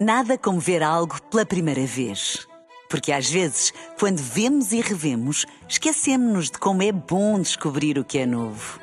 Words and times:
Nada 0.00 0.38
como 0.38 0.58
ver 0.58 0.82
algo 0.82 1.20
pela 1.24 1.44
primeira 1.44 1.84
vez. 1.84 2.48
Porque 2.88 3.12
às 3.12 3.28
vezes, 3.28 3.70
quando 3.98 4.16
vemos 4.16 4.72
e 4.72 4.80
revemos, 4.80 5.44
esquecemos-nos 5.68 6.46
de 6.46 6.58
como 6.58 6.82
é 6.82 6.90
bom 6.90 7.38
descobrir 7.38 7.98
o 7.98 8.04
que 8.04 8.16
é 8.16 8.24
novo. 8.24 8.80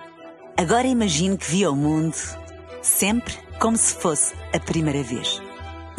Agora 0.56 0.86
imagine 0.86 1.36
que 1.36 1.50
viu 1.50 1.72
o 1.72 1.76
mundo 1.76 2.16
sempre 2.84 3.34
como 3.60 3.76
se 3.76 3.96
fosse 3.96 4.36
a 4.54 4.60
primeira 4.60 5.02
vez. 5.02 5.42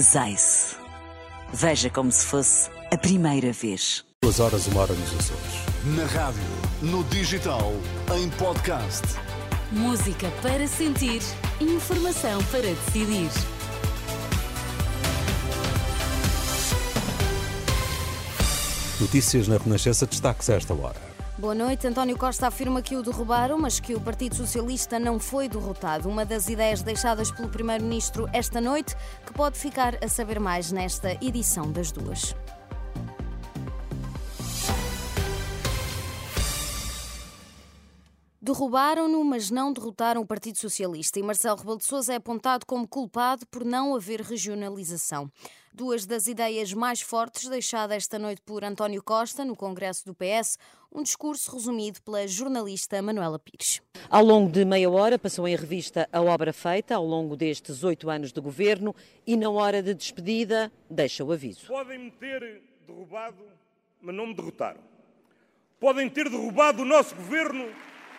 Zais. 0.01 0.77
Veja 1.53 1.91
como 1.91 2.13
se 2.13 2.25
fosse 2.25 2.71
a 2.93 2.97
primeira 2.97 3.53
vez. 3.53 4.05
Duas 4.23 4.39
horas, 4.39 4.69
uma 4.69 4.83
hora 4.83 4.95
nos 4.95 5.15
Açores. 5.15 5.97
Na 5.97 6.07
rádio, 6.07 6.41
no 6.81 7.03
digital, 7.03 7.73
em 8.17 8.31
podcast. 8.31 9.03
Música 9.73 10.31
para 10.43 10.69
sentir, 10.69 11.23
informação 11.61 12.41
para 12.53 12.63
decidir. 12.63 13.58
Notícias 19.01 19.47
na 19.47 19.59
Renascença, 19.59 20.07
destaques 20.07 20.51
a 20.51 20.55
esta 20.55 20.75
hora. 20.75 20.97
Boa 21.39 21.55
noite. 21.55 21.87
António 21.87 22.19
Costa 22.19 22.49
afirma 22.49 22.83
que 22.83 22.97
o 22.97 23.03
derrubaram, 23.03 23.57
mas 23.57 23.79
que 23.79 23.95
o 23.95 24.01
Partido 24.01 24.35
Socialista 24.35 24.99
não 24.99 25.21
foi 25.21 25.49
derrotado. 25.49 26.09
Uma 26.09 26.25
das 26.25 26.49
ideias 26.49 26.83
deixadas 26.83 27.31
pelo 27.31 27.49
Primeiro-Ministro 27.49 28.29
esta 28.33 28.61
noite, 28.61 28.97
que 29.25 29.33
pode 29.33 29.57
ficar 29.57 29.97
a 30.03 30.09
saber 30.09 30.41
mais 30.41 30.73
nesta 30.73 31.13
edição 31.25 31.71
das 31.71 31.93
duas. 31.93 32.35
Derrubaram-no, 38.49 39.23
mas 39.27 39.51
não 39.51 39.75
derrotaram 39.75 40.23
o 40.23 40.27
Partido 40.27 40.57
Socialista 40.57 41.19
e 41.19 41.23
Marcelo 41.23 41.59
Rebelo 41.59 41.77
de 41.77 41.85
Sousa 41.85 42.15
é 42.15 42.17
apontado 42.17 42.65
como 42.65 42.89
culpado 42.89 43.47
por 43.49 43.63
não 43.63 43.95
haver 43.95 44.23
regionalização. 44.23 45.31
Duas 45.71 46.07
das 46.07 46.27
ideias 46.27 46.73
mais 46.73 47.03
fortes 47.03 47.47
deixadas 47.47 47.99
esta 47.99 48.19
noite 48.19 48.41
por 48.41 48.65
António 48.65 49.03
Costa 49.03 49.45
no 49.45 49.55
Congresso 49.55 50.07
do 50.07 50.15
PS, 50.15 50.57
um 50.91 51.03
discurso 51.03 51.55
resumido 51.55 52.01
pela 52.01 52.27
jornalista 52.27 53.03
Manuela 53.03 53.39
Pires. 53.39 53.83
Ao 54.09 54.25
longo 54.25 54.51
de 54.51 54.65
meia 54.65 54.89
hora 54.89 55.19
passou 55.19 55.47
em 55.47 55.55
revista 55.55 56.09
a 56.11 56.23
obra 56.23 56.55
feita 56.55 56.95
ao 56.95 57.05
longo 57.05 57.37
destes 57.37 57.85
oito 57.85 58.09
anos 58.09 58.33
de 58.33 58.41
governo 58.41 58.97
e 59.27 59.37
na 59.37 59.51
hora 59.51 59.83
de 59.83 59.93
despedida 59.93 60.73
deixa 60.91 61.23
o 61.23 61.33
aviso. 61.33 61.67
Podem-me 61.67 62.11
ter 62.13 62.63
derrubado, 62.87 63.45
mas 64.01 64.15
não 64.15 64.29
me 64.29 64.35
derrotaram. 64.35 64.81
Podem 65.79 66.09
ter 66.09 66.31
derrubado 66.31 66.81
o 66.81 66.85
nosso 66.87 67.15
governo, 67.15 67.69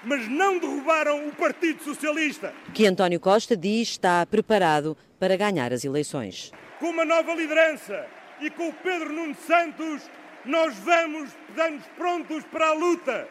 mas 0.03 0.28
não 0.30 0.58
derrubaram 0.58 1.28
o 1.28 1.36
Partido 1.36 1.83
Socialista. 1.83 2.53
Que 2.73 2.86
António 2.86 3.19
Costa 3.19 3.55
diz 3.55 3.89
está 3.89 4.25
preparado 4.25 4.97
para 5.19 5.36
ganhar 5.36 5.73
as 5.73 5.83
eleições. 5.83 6.52
Com 6.80 6.89
uma 6.89 7.05
nova 7.05 7.33
liderança 7.33 8.05
e 8.39 8.50
com 8.50 8.70
o 8.70 8.73
Pedro 8.73 9.11
Nuno 9.11 9.36
Santos, 9.36 10.09
nós 10.45 10.73
vamos, 10.75 11.30
estamos 11.50 11.83
prontos 11.97 12.44
para 12.45 12.70
a 12.70 12.73
luta 12.73 13.27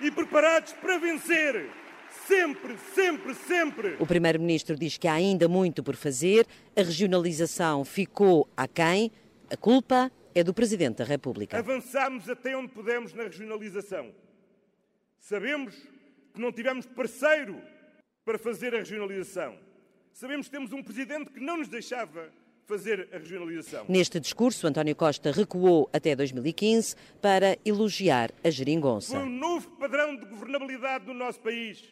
e 0.00 0.10
preparados 0.10 0.72
para 0.74 0.98
vencer. 0.98 1.70
Sempre, 2.26 2.76
sempre, 2.94 3.34
sempre. 3.34 3.96
O 3.98 4.06
Primeiro-Ministro 4.06 4.76
diz 4.76 4.96
que 4.98 5.08
há 5.08 5.14
ainda 5.14 5.48
muito 5.48 5.82
por 5.82 5.96
fazer, 5.96 6.46
a 6.76 6.82
regionalização 6.82 7.84
ficou 7.84 8.48
aquém, 8.56 9.10
a 9.50 9.56
culpa 9.56 10.10
é 10.34 10.42
do 10.42 10.52
Presidente 10.52 10.98
da 10.98 11.04
República. 11.04 11.58
Avançamos 11.58 12.28
até 12.28 12.56
onde 12.56 12.68
pudemos 12.68 13.14
na 13.14 13.24
regionalização. 13.24 14.12
Sabemos 15.18 15.74
que 16.34 16.40
não 16.40 16.52
tivemos 16.52 16.86
parceiro 16.86 17.60
para 18.24 18.38
fazer 18.38 18.74
a 18.74 18.78
regionalização. 18.78 19.58
Sabemos 20.12 20.46
que 20.46 20.52
temos 20.52 20.72
um 20.72 20.82
Presidente 20.82 21.30
que 21.30 21.40
não 21.40 21.58
nos 21.58 21.68
deixava 21.68 22.30
fazer 22.66 23.08
a 23.12 23.18
regionalização. 23.18 23.84
Neste 23.88 24.18
discurso, 24.18 24.66
António 24.66 24.96
Costa 24.96 25.30
recuou 25.30 25.88
até 25.92 26.16
2015 26.16 26.96
para 27.22 27.56
elogiar 27.64 28.32
a 28.42 28.50
geringonça. 28.50 29.12
Foi 29.12 29.26
um 29.26 29.30
novo 29.30 29.70
padrão 29.78 30.16
de 30.16 30.26
governabilidade 30.26 31.06
no 31.06 31.14
nosso 31.14 31.38
país, 31.40 31.84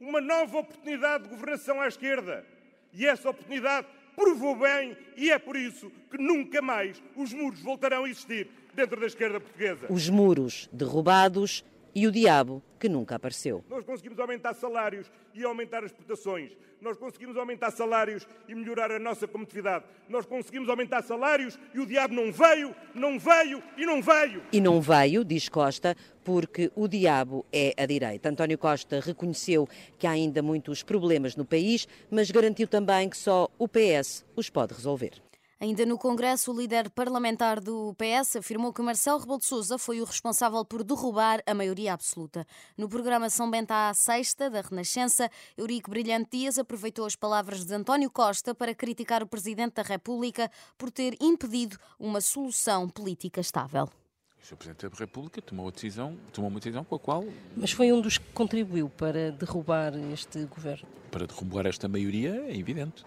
uma 0.00 0.20
nova 0.20 0.58
oportunidade 0.58 1.24
de 1.24 1.30
governação 1.30 1.80
à 1.80 1.88
esquerda. 1.88 2.46
E 2.92 3.06
essa 3.06 3.30
oportunidade 3.30 3.88
provou 4.14 4.56
bem 4.56 4.96
e 5.16 5.30
é 5.30 5.38
por 5.38 5.56
isso 5.56 5.90
que 6.10 6.18
nunca 6.18 6.62
mais 6.62 7.02
os 7.16 7.32
muros 7.32 7.60
voltarão 7.60 8.04
a 8.04 8.08
existir 8.08 8.48
dentro 8.74 9.00
da 9.00 9.06
esquerda 9.06 9.40
portuguesa. 9.40 9.86
Os 9.90 10.08
muros 10.08 10.68
derrubados 10.72 11.64
e 11.94 12.06
o 12.06 12.12
diabo 12.12 12.62
que 12.78 12.88
nunca 12.88 13.16
apareceu. 13.16 13.64
Nós 13.68 13.84
conseguimos 13.84 14.18
aumentar 14.18 14.54
salários 14.54 15.10
e 15.34 15.44
aumentar 15.44 15.84
as 15.84 15.92
exportações. 15.92 16.52
Nós 16.80 16.96
conseguimos 16.96 17.36
aumentar 17.36 17.70
salários 17.70 18.26
e 18.48 18.54
melhorar 18.56 18.90
a 18.90 18.98
nossa 18.98 19.28
competitividade. 19.28 19.84
Nós 20.08 20.26
conseguimos 20.26 20.68
aumentar 20.68 21.02
salários 21.02 21.56
e 21.72 21.78
o 21.78 21.86
diabo 21.86 22.12
não 22.12 22.32
veio, 22.32 22.74
não 22.92 23.20
veio 23.20 23.62
e 23.76 23.86
não 23.86 24.02
veio. 24.02 24.42
E 24.52 24.60
não 24.60 24.80
veio, 24.80 25.24
diz 25.24 25.48
Costa, 25.48 25.96
porque 26.24 26.72
o 26.74 26.88
diabo 26.88 27.46
é 27.52 27.72
a 27.76 27.86
direita. 27.86 28.28
António 28.28 28.58
Costa 28.58 28.98
reconheceu 28.98 29.68
que 29.96 30.08
há 30.08 30.10
ainda 30.10 30.42
muitos 30.42 30.82
problemas 30.82 31.36
no 31.36 31.44
país, 31.44 31.86
mas 32.10 32.32
garantiu 32.32 32.66
também 32.66 33.08
que 33.08 33.16
só 33.16 33.48
o 33.56 33.68
PS 33.68 34.24
os 34.34 34.50
pode 34.50 34.74
resolver. 34.74 35.22
Ainda 35.62 35.86
no 35.86 35.96
Congresso, 35.96 36.50
o 36.50 36.60
líder 36.60 36.90
parlamentar 36.90 37.60
do 37.60 37.94
PS 37.94 38.34
afirmou 38.34 38.72
que 38.72 38.82
Marcelo 38.82 39.20
Rebelo 39.20 39.38
de 39.38 39.44
Sousa 39.44 39.78
foi 39.78 40.00
o 40.00 40.04
responsável 40.04 40.64
por 40.64 40.82
derrubar 40.82 41.40
a 41.46 41.54
maioria 41.54 41.94
absoluta. 41.94 42.44
No 42.76 42.88
programa 42.88 43.30
São 43.30 43.48
Bento 43.48 43.70
à 43.70 43.94
Sexta, 43.94 44.50
da 44.50 44.60
Renascença, 44.60 45.30
Eurico 45.56 45.88
Brilhante 45.88 46.36
Dias 46.36 46.58
aproveitou 46.58 47.06
as 47.06 47.14
palavras 47.14 47.64
de 47.64 47.72
António 47.72 48.10
Costa 48.10 48.56
para 48.56 48.74
criticar 48.74 49.22
o 49.22 49.26
Presidente 49.28 49.74
da 49.74 49.82
República 49.82 50.50
por 50.76 50.90
ter 50.90 51.16
impedido 51.20 51.78
uma 51.96 52.20
solução 52.20 52.88
política 52.88 53.40
estável. 53.40 53.84
O 53.84 54.44
Sr. 54.44 54.56
Presidente 54.56 54.88
da 54.88 54.98
República 54.98 55.40
tomou, 55.40 55.68
a 55.68 55.70
decisão, 55.70 56.18
tomou 56.32 56.50
uma 56.50 56.58
decisão 56.58 56.82
com 56.82 56.96
a 56.96 56.98
qual... 56.98 57.24
Mas 57.56 57.70
foi 57.70 57.92
um 57.92 58.00
dos 58.00 58.18
que 58.18 58.32
contribuiu 58.32 58.88
para 58.88 59.30
derrubar 59.30 59.94
este 60.12 60.44
governo? 60.44 60.88
Para 61.12 61.24
derrubar 61.24 61.66
esta 61.66 61.86
maioria 61.86 62.46
é 62.48 62.56
evidente. 62.58 63.04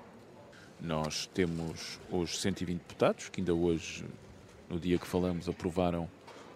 Nós 0.80 1.28
temos 1.34 2.00
hoje 2.12 2.38
120 2.38 2.80
deputados, 2.80 3.30
que 3.30 3.42
ainda 3.42 3.54
hoje, 3.54 4.06
no 4.70 4.80
dia 4.80 4.98
que 4.98 5.08
falamos, 5.08 5.48
aprovaram 5.48 6.10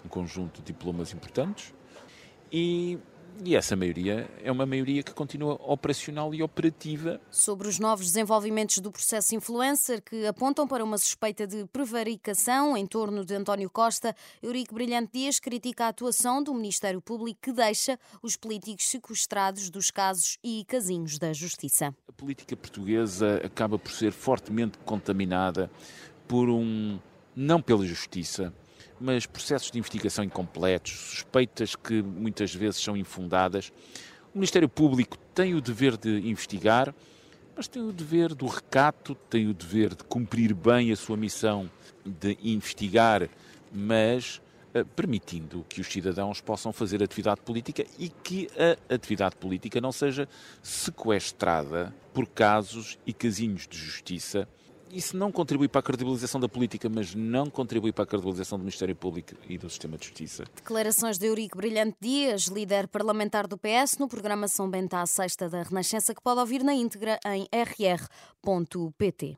um 0.05 0.09
conjunto 0.09 0.59
de 0.59 0.67
diplomas 0.67 1.13
importantes. 1.13 1.73
E, 2.51 2.97
e, 3.43 3.55
essa 3.55 3.75
maioria 3.75 4.29
é 4.43 4.51
uma 4.51 4.65
maioria 4.65 5.03
que 5.03 5.13
continua 5.13 5.53
operacional 5.61 6.33
e 6.33 6.41
operativa. 6.41 7.21
Sobre 7.29 7.67
os 7.67 7.79
novos 7.79 8.07
desenvolvimentos 8.07 8.79
do 8.79 8.91
processo 8.91 9.35
influencer 9.35 10.01
que 10.01 10.25
apontam 10.25 10.67
para 10.67 10.83
uma 10.83 10.97
suspeita 10.97 11.47
de 11.47 11.65
prevaricação 11.65 12.75
em 12.75 12.85
torno 12.85 13.23
de 13.23 13.35
António 13.35 13.69
Costa, 13.69 14.15
Eurico 14.41 14.73
Brilhante 14.73 15.11
Dias 15.13 15.39
critica 15.39 15.85
a 15.85 15.89
atuação 15.89 16.43
do 16.43 16.53
Ministério 16.53 17.01
Público 17.01 17.39
que 17.41 17.53
deixa 17.53 17.99
os 18.21 18.35
políticos 18.35 18.87
sequestrados 18.87 19.69
dos 19.69 19.91
casos 19.91 20.37
e 20.43 20.65
casinhos 20.65 21.17
da 21.17 21.31
Justiça. 21.31 21.95
A 22.19 22.21
política 22.21 22.53
portuguesa 22.53 23.39
acaba 23.45 23.79
por 23.79 23.93
ser 23.93 24.11
fortemente 24.11 24.77
contaminada 24.79 25.71
por 26.27 26.49
um. 26.49 26.99
não 27.33 27.61
pela 27.61 27.85
justiça 27.85 28.53
mas 28.99 29.25
processos 29.25 29.71
de 29.71 29.79
investigação 29.79 30.25
incompletos, 30.25 30.91
suspeitas 30.91 31.73
que 31.77 32.01
muitas 32.01 32.53
vezes 32.53 32.83
são 32.83 32.97
infundadas. 32.97 33.71
O 34.35 34.37
Ministério 34.37 34.67
Público 34.67 35.17
tem 35.33 35.55
o 35.55 35.61
dever 35.61 35.95
de 35.95 36.09
investigar, 36.27 36.93
mas 37.55 37.69
tem 37.69 37.81
o 37.81 37.93
dever 37.93 38.35
do 38.35 38.47
recato, 38.47 39.15
tem 39.29 39.47
o 39.47 39.53
dever 39.53 39.95
de 39.95 40.03
cumprir 40.03 40.53
bem 40.53 40.91
a 40.91 40.97
sua 40.97 41.15
missão 41.15 41.71
de 42.05 42.37
investigar, 42.43 43.29
mas 43.71 44.41
permitindo 44.95 45.65
que 45.67 45.81
os 45.81 45.87
cidadãos 45.87 46.41
possam 46.41 46.71
fazer 46.71 47.01
atividade 47.01 47.41
política 47.41 47.85
e 47.97 48.09
que 48.09 48.47
a 48.89 48.93
atividade 48.93 49.35
política 49.35 49.81
não 49.81 49.91
seja 49.91 50.27
sequestrada 50.61 51.93
por 52.13 52.27
casos 52.27 52.97
e 53.05 53.13
casinhos 53.13 53.67
de 53.67 53.77
justiça 53.77 54.47
isso 54.91 55.15
não 55.15 55.31
contribui 55.31 55.67
para 55.67 55.79
a 55.79 55.83
credibilização 55.83 56.41
da 56.41 56.49
política, 56.49 56.89
mas 56.89 57.13
não 57.13 57.49
contribui 57.49 57.91
para 57.91 58.03
a 58.03 58.07
credibilização 58.07 58.57
do 58.57 58.63
Ministério 58.63 58.95
Público 58.95 59.35
e 59.47 59.57
do 59.57 59.69
Sistema 59.69 59.97
de 59.97 60.05
Justiça. 60.07 60.45
Declarações 60.55 61.17
de 61.17 61.27
Eurico 61.27 61.57
Brilhante 61.57 61.95
Dias, 62.01 62.47
líder 62.47 62.87
parlamentar 62.87 63.47
do 63.47 63.57
PS, 63.57 63.97
no 63.99 64.07
programa 64.07 64.47
São 64.47 64.69
Bento 64.69 64.95
à 64.95 65.05
Sexta 65.05 65.47
da 65.47 65.61
Renascença, 65.61 66.15
que 66.15 66.21
pode 66.21 66.39
ouvir 66.39 66.63
na 66.63 66.73
íntegra 66.73 67.19
em 67.25 67.47
rr.pt. 67.53 69.37